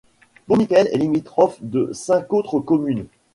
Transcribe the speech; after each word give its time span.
Bourniquel 0.47 0.89
est 0.91 0.97
limitrophe 0.97 1.59
de 1.61 1.91
cinq 1.93 2.33
autres 2.33 2.59
communes. 2.59 3.05